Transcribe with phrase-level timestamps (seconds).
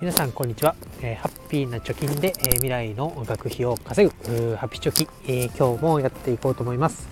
[0.00, 4.56] 皆さんこんにちは、えー、ハッピーな貯金で、えー、未来の学費を稼ぐ。
[4.56, 7.06] ハッピー貯金、えー、今日もやっていこうと思います、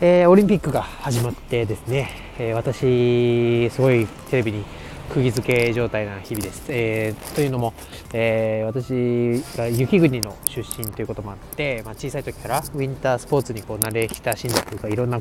[0.00, 4.64] えオリンピックが始まってですね、え私すごいテレビに
[5.10, 7.74] 釘付け状態な日々です、えというのも、
[8.12, 15.20] え私が雪国の出身ということもあって、まあ、小さい時からウィンタースポーツにこう慣れ親しんだというかいろんな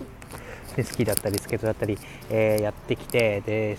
[0.84, 1.98] スキーだったりスケートだったり、
[2.30, 3.78] えー、やってきてで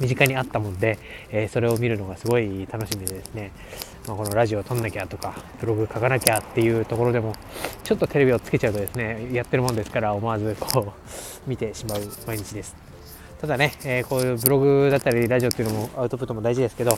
[0.00, 0.98] 身近にあったもんで、
[1.30, 3.52] え、それを見るのがすごい楽しみでですね、
[4.06, 7.34] まあ、このラジオを撮んなきゃとかブログ書かなきゃっていうところでも
[7.82, 10.92] ちょっとテレビをつけちゃうとですねやってるもんですから思わずこ
[11.46, 12.85] う見てしまう毎日です。
[13.40, 16.96] ただね、えー、こういうブログだったりラジオっていうのもアウトプットも大事ですけど、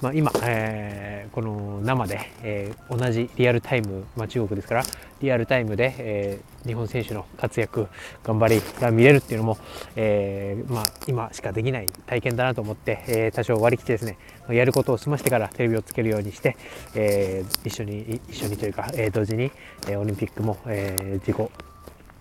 [0.00, 4.84] まあ、今、えー、この生で、えー、同じリアルタイム、まあ、中国ですから
[5.20, 7.88] リアルタイムで、え日本選手の活躍
[8.24, 9.58] 頑張りが見れるっていうのも、
[9.96, 14.18] えまあ、今しかできない体験だなと思って、え多少割り切ってですね
[14.50, 16.56] やることを済ましてからテレビをつけるようにして、
[16.94, 19.50] え一緒に一緒にというか、え同時に、
[19.88, 21.50] えオリンピックも、え自己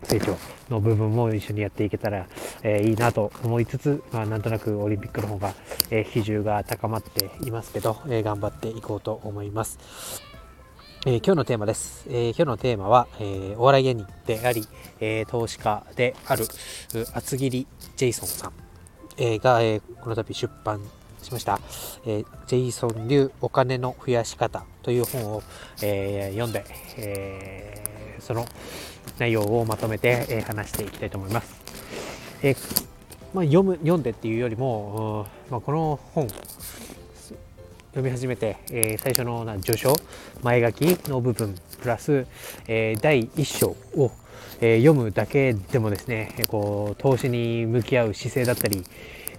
[0.04, 0.38] 成長
[0.70, 2.28] の部分も一緒にやっていけたら、
[2.62, 5.54] えー、いいなと思いつつ、まあ、なんとなくオリンピックの方が、
[5.90, 10.34] えー、比重が高まっていますけど、えー、頑張っていこうと思います。
[11.06, 12.06] え今日のテーマです。
[12.10, 14.66] え今日のテーマは、えお笑い芸人であり、
[15.02, 16.46] え投資家である
[17.14, 17.68] 厚切り
[17.98, 18.54] ジェイソンさん、
[19.18, 20.80] えが、えこの度出版
[21.22, 21.60] しました、
[22.06, 25.44] えジェイソン流お金の増やし方という本を、
[25.82, 26.64] え読んで、
[26.96, 28.46] えその
[29.20, 31.62] 内容をまとめて、え話していきたいと思います。
[32.42, 32.56] え
[33.34, 39.96] まあ、読む読んでっていうよりも、まあ、この本読み始めて、えー、最初のな序章
[40.42, 42.26] 前書きの部分プラス、
[42.68, 44.12] えー、第1章を、
[44.62, 48.84] えー、読むだけでもですねこう投資に向き合う姿勢だったり、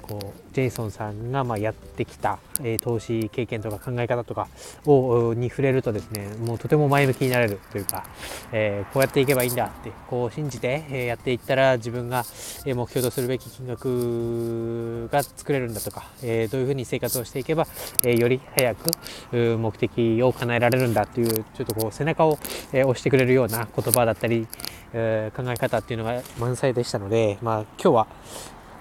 [0.06, 4.48] こうジェイソンさんがまやってきた、えー、投資経験とか考え方とか
[4.84, 8.04] をに触れるとですねもうとても前向きになれるというか、
[8.52, 12.24] えー、こうやっていけばいいんだってこう信じて、えー、やっていったら自分が
[12.66, 17.66] 目標とするべき金額が作れるんだとか、えどういうふうに生活をしていけば、
[18.04, 22.38] えより早く目的を叶えられるんだというちょっとこう背中を、
[22.72, 24.46] え押してくれるような言葉だったり、
[24.92, 28.06] え考え方っていうのが満載でしたので、まあ、今日は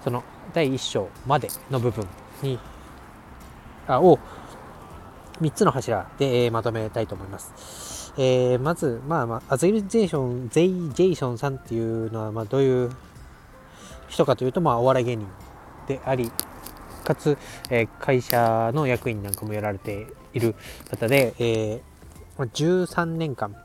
[0.03, 0.23] その
[0.53, 2.07] 第1章までの部分
[2.41, 2.59] に
[3.87, 4.19] あを
[5.41, 8.13] 3つの柱で、まとめたいと思います。
[8.17, 12.91] えー、まず、まあまあ、アズリゼーション、ゼイ・ジェイソンさんっていうのは、まあ、どういう
[14.07, 15.27] 人かというと、まあ、お笑い芸人
[15.87, 16.31] であり、
[17.03, 17.37] かつ、
[17.69, 20.55] えー、会社の役員なんかもやられている
[20.89, 22.49] 方で、えー、
[22.85, 23.55] 13年間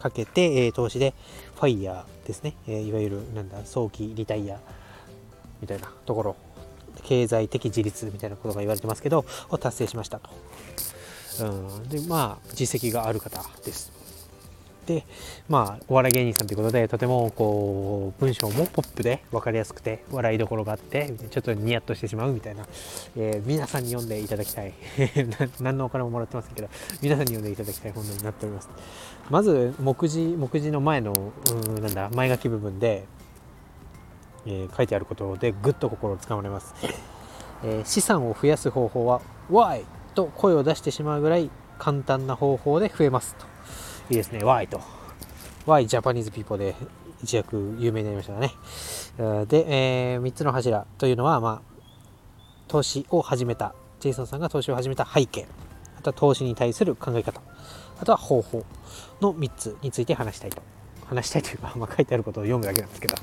[0.00, 1.14] かけて、えー、投資で
[1.54, 4.58] ファイヤーですね、えー、いわゆるなんだ早期リタイア
[5.62, 6.36] みたいなところ
[7.04, 10.30] 経済的自立みたいなことが言われてますけどを達成しましたと、
[11.40, 11.44] う
[11.80, 14.02] ん、でまあ実績がある方です。
[14.86, 15.04] で
[15.48, 22.66] まあお笑い芸人さんということでとてもこう文章もポップで分かりやすくて笑いどころがあってちょっとニヤッとしてしまうみたいな、
[23.16, 24.72] えー、皆さんに読んでいただきたい。
[25.60, 26.68] 何のお金ももらってませんけど
[27.00, 28.68] 皆さんに読んでいただきたい本になっております。
[29.30, 31.12] まず目次目次の前の
[31.50, 33.04] うんなんだ前書き部分で
[34.46, 36.74] えー、書いてあることでぐっと心をつかまれます、
[37.62, 39.20] えー、資産を増やす方法は
[39.50, 43.46] Why と声を出してしまうぐらい簡単な方法で増えますと。
[44.10, 44.38] いいですね。
[44.40, 44.80] Why と。
[45.66, 46.74] Why Japanese people で
[47.22, 48.52] 一躍有名になりましたね。
[49.46, 51.82] で、えー、3つの柱というのは、まあ、
[52.68, 53.74] 投資を始めた。
[54.00, 55.46] ジェイソンさんが投資を始めた背景。
[55.98, 57.40] あとは投資に対する考え方。
[58.00, 58.64] あとは方法
[59.20, 60.62] の3つについて話したいと。
[61.14, 63.14] 話したいというか、まあ、書いてあることを読むだけなんですけど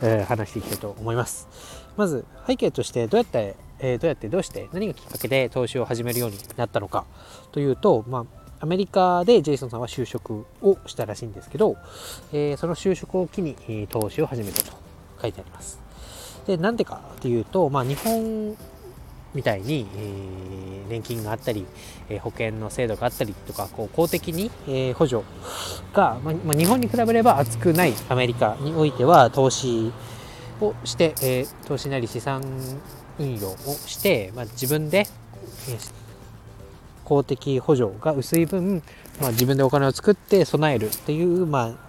[0.00, 1.48] えー、話していきたいと思います。
[1.96, 7.04] まず背景としてどうやって、えー、どうやってどうして何がきっかけで投資を始めるようになったのか
[7.50, 8.24] というと、まあ、
[8.60, 11.76] アメリカでジェイソンさんは就職をしたらしいんですけど、
[12.32, 13.56] えー、その就職を機に
[13.90, 14.72] 投資を始めたと
[15.20, 15.80] 書いてあります。
[16.46, 18.56] で、なんでかというと、まあ、日本
[19.34, 21.66] みたいに、えー、年金があったり、
[22.08, 25.22] えー、保険の制度があったりとかこう公的に、えー、補助
[25.92, 29.92] が、まま、日本に比べれば厚くないアメリカにおいては投資
[30.60, 32.42] をして、え投資なり資産
[33.18, 35.06] 運用をして、ま、自分で、
[35.68, 35.78] え
[37.04, 38.82] 公的補助が薄い分、
[39.20, 41.88] ま、自分でお金を作って備えるっていう、まあ、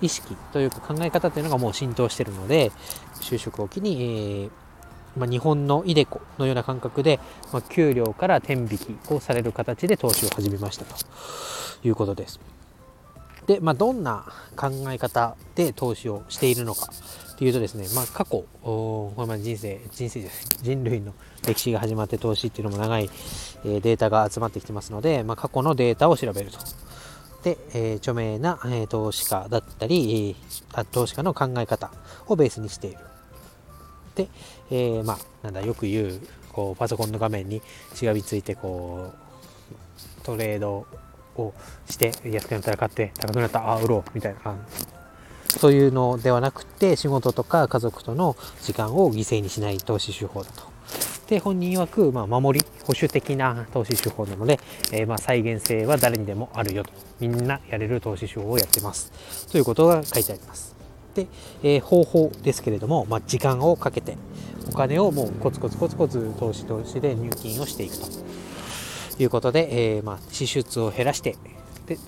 [0.00, 2.72] 意識というか考え方っていうのがもう浸透してるので
[3.20, 4.61] 就職を機に、えー
[5.16, 7.20] まあ、日本のイデコのような感覚で、
[7.52, 10.96] まあ、給料から天引きをされる形で投資を始めましたと
[11.84, 12.40] いうことです。
[13.46, 14.24] で、まあ、どんな
[14.56, 16.88] 考え方で投資をしているのか
[17.32, 21.12] っていうとですね、まあ、過去、これまで人生、人生です 人類の
[21.46, 23.10] 歴史が始まって投資っていうのも長い、
[23.64, 26.58] えデータが集まってきてますので、まあ、過去のデータを調べると。
[27.42, 30.36] で、えー、著名な、えー、投資家だったり、
[30.92, 31.90] 投資家の考え方
[32.28, 32.98] をベースにしている。
[34.14, 34.28] で、
[34.70, 36.20] えー、まあ、なんだ、よく言う、
[36.52, 37.62] こう、パソコンの画面に
[37.94, 39.22] しがみついて、こう、
[40.22, 40.86] トレード
[41.36, 41.54] を
[41.88, 50.72] して安くなったら買って高くなったらあ売ろうみたいな感じそういうのではなくて仕事とか家族との時間を犠牲にしない投資手法だと。
[51.28, 54.58] で本人曰く、まあ、守り保守的な投資手法なので、
[54.92, 60.71] えー、まあ再現性は誰にでもあるよとみんなやれる投資手法をやってますということが書いてあります。
[61.14, 61.26] で、
[61.62, 64.16] えー、方法ですけれども、まあ、時間をかけて
[64.68, 68.06] お金をもうコツコツコツコツ投資投資で入金をしていくと
[69.18, 71.36] いうことで、えー、まあ、支出を減らして
[71.86, 71.98] で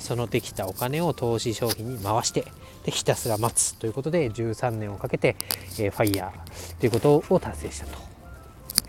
[0.00, 2.46] そのできたお金を投資商品に回して
[2.84, 5.36] でひたすら待つということで13年をかけて、
[5.78, 7.92] えー、ファイヤーということを達成したと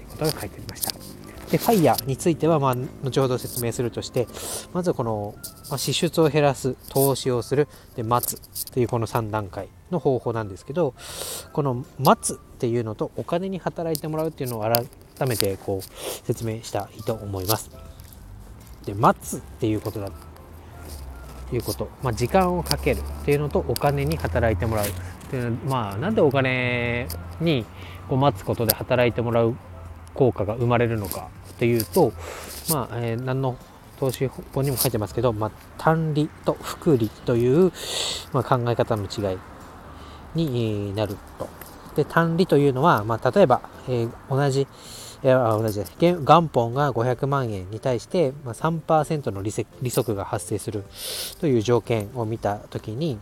[0.01, 1.22] いうことが書いてありました。
[1.53, 4.27] でファイヤーについては、まあ、後ほど説明するとして
[4.73, 5.35] まずこの、
[5.69, 10.95] まあ、支出を減らす投資をするで待つというこの3段階の方法なんですけど
[11.51, 14.87] この待つっていうのとお金に働いてもらうっていうのを改
[15.27, 17.69] めてこう説明したいと思います。
[18.85, 20.09] で待つっていうことだ
[21.51, 24.89] ということ、まあ、時間をかけるっていうのとお金に働いてもらうっ
[25.29, 27.07] ていうまあなんでお金
[27.39, 27.63] に
[28.09, 29.55] こう待つことで働いてもらう
[30.15, 31.29] 効果が生まれるのか。
[31.63, 32.11] っていうと
[32.69, 33.57] まあ、えー、何の
[33.99, 37.71] 投資本にも書いてますけど、まあ、単利と複利という、
[38.33, 39.37] まあ、考え方の違い
[40.35, 41.47] になると。
[41.95, 45.95] で単利というのは、まあ、例えば、えー、同じいや同じです。
[45.99, 50.83] 元本が500万円に対して、ま、3%の利利息が発生する
[51.39, 53.19] という条件を見たときに、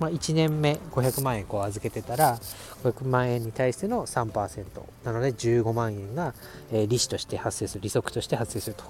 [0.00, 2.38] まあ、1年目500万円こう預けてたら
[2.82, 4.64] 500万円に対しての3%
[5.04, 6.34] なので15万円が、
[6.72, 8.84] え、利子として発生する利息として発生すると。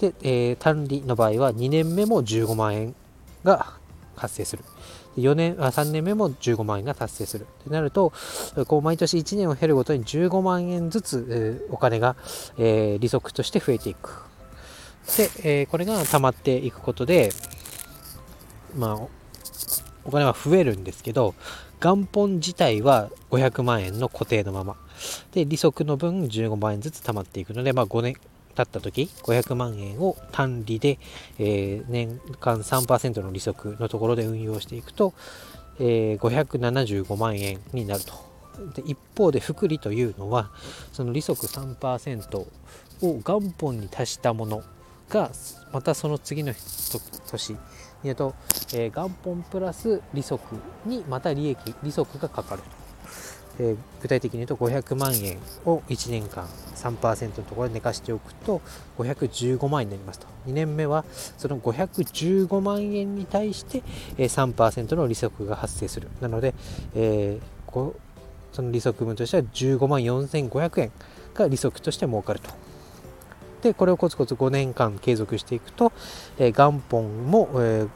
[0.00, 2.94] で、えー、単利の場合は2年目も15万円
[3.44, 3.74] が
[4.16, 4.64] 発生する。
[5.16, 7.46] 4年あ3年目も15万円が達成する。
[7.64, 8.12] となると
[8.66, 12.16] こう毎年1年を経るごとに15万円ずつ、えー、お金が、
[12.58, 14.22] えー、利息として増えていく。
[15.16, 17.30] で、えー、これが溜まっていくことで
[18.76, 19.19] まあ
[20.04, 21.34] お金は増えるんですけど
[21.80, 24.76] 元本自体は500万円の固定のまま。
[25.32, 28.16] で利息の分15万円ずつ溜まっていくので、まあ、5年
[28.54, 30.98] 経った時500万円を単利で、
[31.38, 35.14] えー、年間3%の利息のところで運用していくと、
[35.78, 38.30] えー、575万円になると。
[38.74, 40.50] で一方で複利というのは
[40.92, 42.46] その利息3%を
[43.00, 44.62] 元本に足したもの
[45.08, 45.30] が
[45.72, 46.52] またその次の
[47.30, 47.56] 年
[48.02, 48.34] に言うと、
[48.74, 50.40] えー、元本プラス利息
[50.86, 52.62] にまた利益利息がかかる
[53.60, 58.62] えー、具体的に言うと500万円を1年間3%のところで寝かしておくと
[58.98, 60.26] 515万円になりますと。
[60.46, 61.04] 2年目は
[61.36, 63.82] その515万円に対して
[64.16, 66.08] 3%の利息が発生する。
[66.22, 66.54] なので、
[66.94, 67.92] えー、
[68.52, 70.92] その利息分としては15万4500円
[71.34, 72.50] が利息として儲かると。
[73.60, 75.92] でこれをコツコツ5年間継続していくと、
[76.38, 77.88] え、元本も、えー、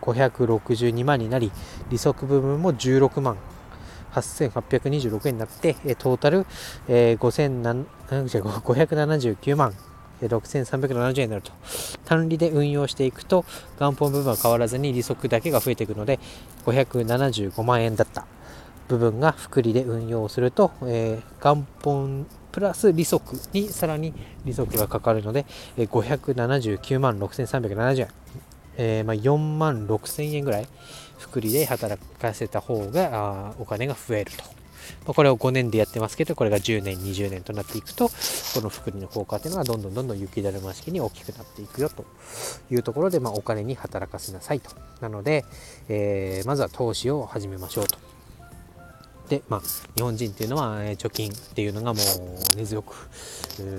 [0.00, 1.50] 562万になり
[1.90, 3.36] 利息部分も16万
[4.12, 6.46] 8826円になって、トータル、
[6.88, 9.74] えー、579万
[10.22, 11.52] 6370円になると。
[12.04, 13.44] 単利で運用していくと、
[13.78, 16.18] 元本部分は変わらずに利息だけが増えていくので、
[16.64, 18.26] 575万円だった
[18.88, 24.14] 部分が複利で運用すると、えー、元本プラス利息にさらに
[24.46, 25.44] 利息がかかるので、
[25.76, 28.08] え、579万6370円。
[28.78, 30.68] えー、まあ、4万6000円ぐらい
[31.18, 34.42] 福利で働かせた方がお金が増えると。
[35.04, 38.14] まあ、これを5年でやってますけど、これが10年、20年となっていくと、こ
[38.62, 42.06] の福利の効果っていうのがどんどんどんどん雪だるま式に大きくなっていくよと
[42.70, 44.70] いうところで、まあ、お金に働かせなさいと。
[45.02, 45.44] なので、
[45.90, 48.15] えー、まずは投資を始めましょうと。
[49.28, 49.60] で、まあ、
[49.96, 52.94] 日本人っていうのは、え貯金っていうのがもう根強く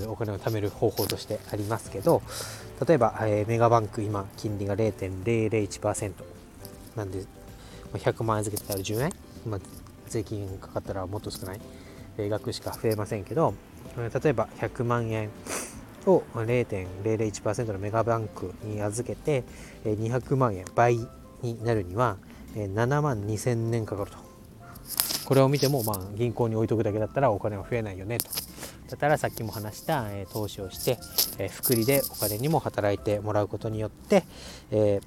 [0.08, 2.22] お金を貯める方法としてありますけど
[2.86, 6.12] 例えば、えー、メガバンク今金利が0.001%
[6.96, 7.24] なんで
[7.94, 9.12] 100万円預けてたら10円、
[9.46, 9.60] まあ、
[10.08, 11.62] 税金かかったらもっと少ない。
[12.18, 13.54] 額しか増えませんけど
[13.96, 15.30] 例えば100万円
[16.06, 19.44] を0.001%のメガバンクに預けて
[19.86, 20.98] 200万円倍
[21.42, 22.18] になるには
[22.56, 24.27] 7万2000年かかると。
[25.28, 28.30] これを見てもまあ銀行に置いとくだけだったらお金は増えないよねと。
[28.90, 30.98] だったらさっきも話した、え投資をして、
[31.38, 34.24] え福利でお金にも働いてもらうことによって、
[34.72, 35.02] え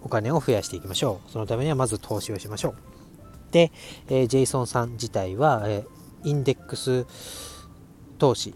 [0.00, 1.30] お金を増やしていきましょう。
[1.30, 2.74] そのためにはまず投資をしましょう。
[3.50, 3.72] で、
[4.08, 5.84] え、ジェイソンさん自体は、え、
[6.24, 7.04] インデックス
[8.16, 8.54] 投資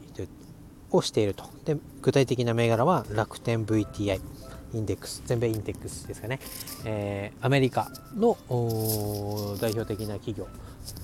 [0.91, 1.45] をしていると。
[1.67, 4.23] で、具体的な銘柄は楽天 VTI、
[4.75, 6.41] インデックス、全米インデックスですかね。
[6.85, 8.37] えー、アメリカの
[9.61, 10.49] 代表的な企業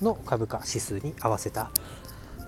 [0.03, 1.71] の株価指数に合わせた、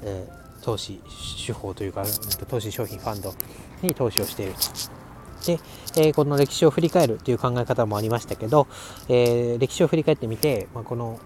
[0.02, 1.00] えー、投資
[1.46, 2.04] 手法というか、
[2.48, 3.34] 投資商品ファンド
[3.82, 4.54] に投資をしている。
[5.46, 5.58] で、
[5.96, 8.66] えー、この歴史を振り返るという考え方もありましたけど、
[9.08, 11.18] えー、歴史を振り返ってみて、まあ、この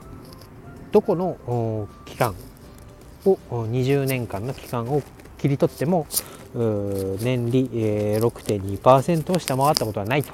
[0.93, 2.35] どこの期間
[3.25, 5.03] を20年間の期間を
[5.39, 6.07] 切り取っても
[6.55, 10.33] 年利、えー、6.2%を下回ったことはないと。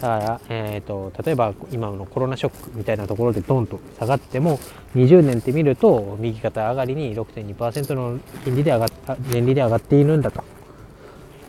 [0.00, 4.58] から、えーと、例えば今のコロナショックみたいなところでドンと下がっても
[4.94, 8.88] 20年って見ると右肩上がりに6.2%の金利で上がっ
[9.30, 10.42] 年利で上がっているんだと。
[10.42, 10.44] っ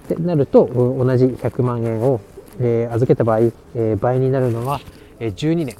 [0.07, 2.21] てなると同じ100万円を、
[2.59, 4.79] えー、預けた場合、えー、倍になるのは、
[5.19, 5.75] えー、12年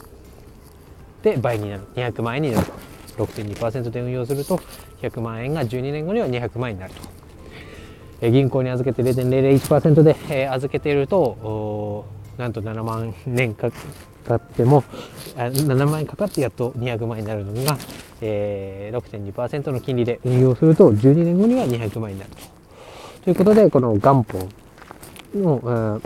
[1.24, 4.60] で倍になる200万円になると6.2%で運用すると
[5.02, 7.02] 100万円が12年後には200万円になると、
[8.22, 12.06] 銀行に預けて0.001%で、え、預けていると
[12.38, 13.72] なんと7万年か
[14.28, 14.84] かっても
[15.36, 17.78] 7万円かかってやっと200万円になるのが、
[18.22, 22.58] えー、6.2%の金利で運用すると12年後には200万円になると。
[23.28, 24.50] ということで、この元本
[25.36, 26.02] の、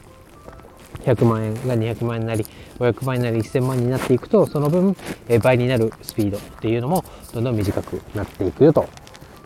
[1.04, 2.46] 100万円が200万円になり、
[2.80, 4.96] 500万円になり、1000万円になっていくと、その分、
[5.30, 8.88] え倍になるスピードっていうのもどんどん短くなっていくよと。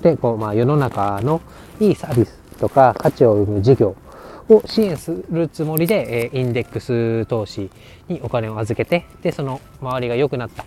[0.01, 1.41] で、こう、まあ、世の中の
[1.81, 3.95] いいサービスとか価値を生む事業
[4.49, 7.69] を支援するつもりで、えインデックス投資
[8.07, 10.65] にお金を預けて、で、その周りが良くなった、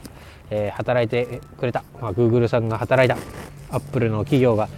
[0.50, 3.16] え働いてくれた、まあ、Google さんが働いた、
[3.70, 4.68] Apple の企業が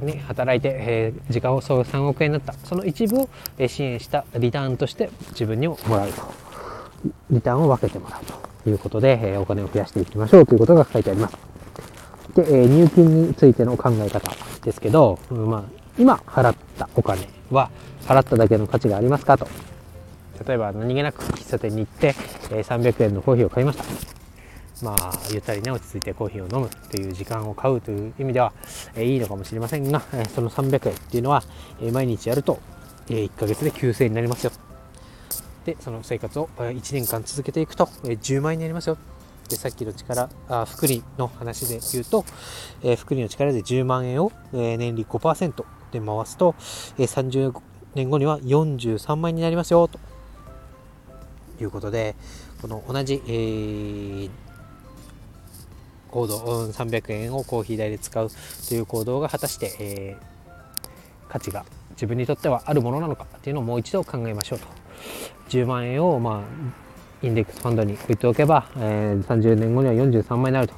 [0.00, 2.52] ね、働いて、え、時間を総3億円になった。
[2.52, 3.28] その一部を、
[3.58, 4.24] え、支援した。
[4.38, 6.22] リターンとして自分にももらうと。
[7.30, 8.34] リターンを分けてもらうと。
[8.68, 10.46] いうことで、え、お金を増やしていきましょう。
[10.46, 11.36] ということが書いてあります。
[12.34, 14.30] で、え、入金についての考え方
[14.62, 15.64] ですけど、まあ、
[15.98, 17.70] 今払ったお金は
[18.06, 19.48] 払っただけの価値がありますかと
[20.46, 22.14] 例えば何気なく喫茶店に行って、
[22.50, 23.84] え、300円のコーヒーを買いました
[24.84, 28.52] まあ、ゆったりね、落ち着いてコーヒーを飲むという時間を買うという意味では、
[28.94, 31.42] え、いいのかもしれませんが、え、その300円っていうのは、
[31.80, 32.58] え、毎日やると、
[33.08, 34.52] え、1ヶ月で9000円になりますよ。
[35.64, 38.98] で、その生活を1年間続けていくと、え、10万円になりますよ。
[39.48, 42.26] で、さっきの力、あ福利の話で言うと、
[42.82, 45.64] えー、福利の力で10万円を、えー、年利5%
[46.00, 46.54] で回すと、
[46.98, 47.54] えー、30
[47.94, 49.98] 年後には43万円になりますよ、と
[51.60, 52.14] いうことで、
[52.60, 54.30] この同じ、えー、
[56.10, 58.30] 行動、うん、300円をコーヒー代で使う
[58.68, 64.66] という行動が果たして、えー、価値が自分にとってはあるものなのかっていうのをもう一度考えましょうと。
[65.48, 70.74] 10万円を、まあ、インデックスファンドに置いておけば、えー、30年後には43万円になると。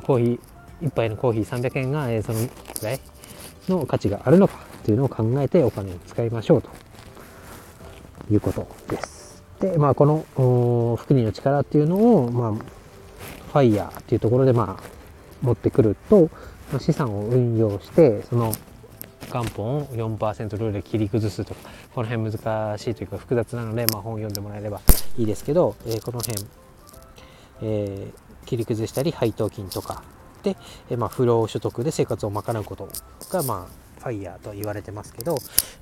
[0.00, 3.00] コーヒー、1杯のコーヒー300円が、えー、そのぐらい
[3.68, 6.70] の価値があるのかっていうのを考えてお金を使いましょうと
[8.30, 9.42] いうことです。
[9.60, 14.82] で、まあ、この福利の力っていうのを、まあ、ファイヤーっていうところでまあ
[15.42, 16.30] 持ってくると
[16.80, 18.52] 資産を運用してその
[19.32, 21.60] 元本を4%ルールで切り崩すとか
[21.94, 24.80] この辺難しいというか複雑なので、まあ、本を読んでもらえれば
[25.18, 26.44] いいですけど、えー、この辺、
[27.62, 30.02] えー、切り崩したり配当金とか、
[30.50, 32.88] えー、まあ、不労所得で生活を賄うこと
[33.30, 35.36] が、まあ、ファイヤーと言われてますけど、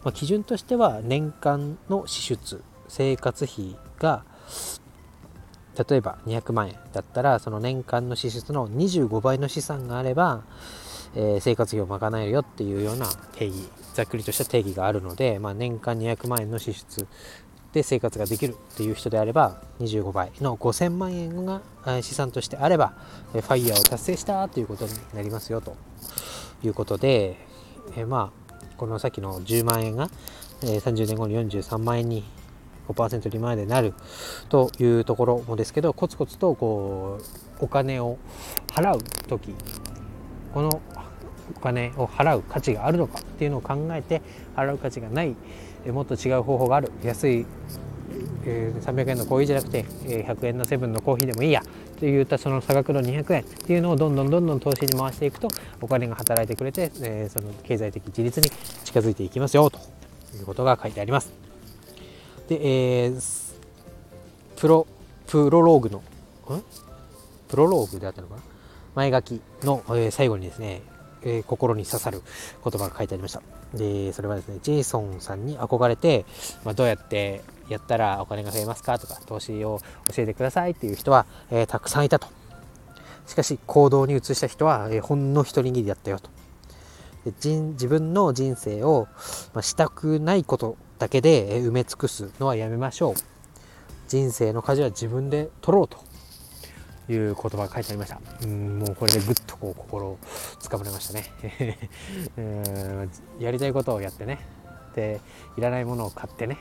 [0.05, 4.25] まあ、基準としては年間の支出生活費が
[5.89, 10.43] 例えば200万円だったらその年間の支出の25倍の資産があれば、
[11.15, 17.07] えー、生活費を賄えるよっていうような定義ざっくりとした定義があるので、まあ、年間200万円の支出
[17.73, 21.63] で生活ができるっていう人であれば25倍の5000万円が
[22.03, 22.95] 資産としてあれば
[23.33, 25.77] ファイヤーを達成したということになりますよと
[26.65, 27.37] いうことで、
[27.97, 30.11] え、まあこのさっきの10万円が
[30.63, 32.25] 30年後に43万円に
[32.89, 33.95] 5%利回りでなる
[34.49, 37.19] というところもですけどコツコツとこ
[37.61, 38.19] うお金を
[38.69, 39.55] 払う時
[40.53, 40.83] この
[41.57, 44.23] お金を払う価値があるのかっていうのを考えて
[44.57, 45.37] 払う価値がない
[45.87, 47.47] もっと違う方法がある安い、
[48.45, 51.63] えー、300円のコーヒーじゃなくて、え100円のセブンのコーヒーでもいいや
[51.99, 55.49] といったその差額の200円っていうのをどんどんどんどん投資に回していくと
[55.81, 58.49] お金が働いてくれて、え、その経済的自立に
[58.85, 59.79] 近づいていきますよと
[60.37, 61.31] いうことが書いてあります。
[62.49, 63.55] で、えー、
[64.57, 64.87] プロ、
[65.27, 66.03] プロローグの、ん？
[67.49, 68.43] プロローグであったのかな？
[68.95, 70.83] 前書きの、えー、最後にですね、
[71.23, 72.23] えー、心に刺さる
[72.65, 73.43] 言葉が書いてありました。
[73.75, 76.25] で、それはですね、ジェイソンさんに憧れて、
[76.65, 79.81] まあ、どうやってやったらお金が増えますかとか、投資を
[80.15, 82.27] 教えてくださいっていう人は、えー、たくさんいたと。
[83.27, 86.31] しかし行動に移した人は、えほんの一握りだったよと。
[87.25, 87.33] で
[87.73, 89.07] 自分の人生を、
[89.53, 93.15] まあ、したくないことだけで埋め尽くすのはやめましょう。
[94.09, 96.10] 人生の舵は自分で取ろうと。
[97.11, 98.21] いう言葉が書いてありました。
[98.43, 100.19] うんもうこれでぐっとこう心を
[100.59, 101.79] つかまれましたね。
[103.41, 104.39] やりたいことをやってね。
[104.95, 105.21] で
[105.57, 106.57] いらないものを買ってね。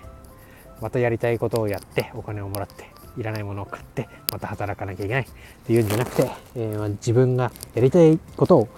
[0.82, 5.24] またやりたいことをやってお金をもらっていらないものを買ってまた働かなきゃいけない。
[5.24, 5.26] っ
[5.66, 8.70] ていうんじゃなくて、えー、自分がやりたいことを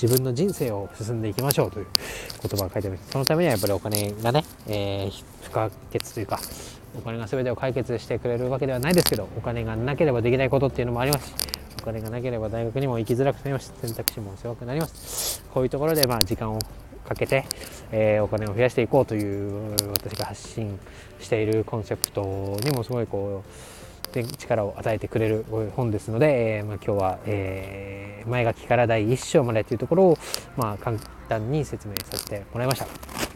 [0.00, 1.86] 自分の人生を進んでいきましょうという
[2.40, 6.38] 言葉が書いてありますそのためにはやっぱりお金がね、えー、不可欠というか
[6.96, 11.34] お金が全てを解決してくれるわけではないですけどお金がなければできないことっていうのもありますし
[11.80, 16.58] お金がなければ大学にも行きづらくなりますし選択肢も狭くなりますこういうところでまあ時間を
[17.08, 17.44] かけて、
[17.90, 20.78] えー、お金を増やしていこうという私が発信
[21.20, 23.50] しているコンセプトにもすごいこう
[24.38, 25.44] 力を与えてくれる
[25.76, 30.18] 本ですので、えーまあ、今日は、えー、前書きから第1章までというところを、
[30.56, 33.27] まあ、簡単に説明させてもらいました。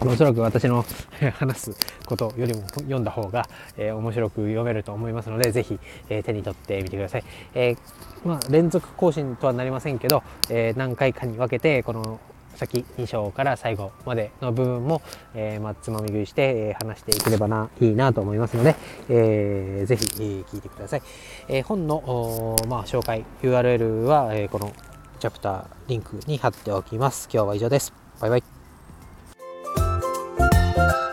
[0.00, 0.84] おそらく私の
[1.38, 7.24] 話すことよりも読んだ方が、えー、面白く読めると思いますので、ぜひ、えー、手に取ってみてください。
[7.54, 7.78] えー、
[8.24, 12.20] まあ、連続更新とはなりませんけど、え何回かに分けて、この
[12.56, 15.02] 先2章から最後までの部分も、
[15.34, 18.74] えー、まあ、つまみ食いして、え、話していければないいなと思いますので、
[19.08, 21.02] えー、ぜひ、聞いてください。
[21.48, 24.72] えー、本の、まあ、紹介 URL は、え、この
[25.20, 27.28] チャプターリンクに貼っておきます。
[27.32, 27.92] 今日は以上です。
[28.20, 28.55] バイバイ。
[30.76, 31.05] thank you